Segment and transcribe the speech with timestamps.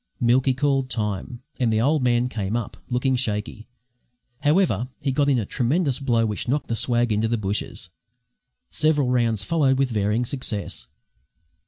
[0.19, 3.67] Milky called time, and the old man came up, looking shaky.
[4.39, 7.91] However, he got in a tremendous blow which knocked the swag into the bushes.
[8.71, 10.87] Several rounds followed with varying success.